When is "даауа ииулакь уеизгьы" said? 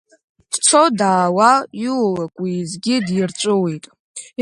0.99-2.95